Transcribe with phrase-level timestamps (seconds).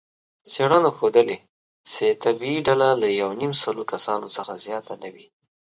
[0.51, 1.37] څېړنو ښودلې،
[1.91, 5.27] چې طبیعي ډله له یونیمسلو کسانو څخه زیاته نه وي.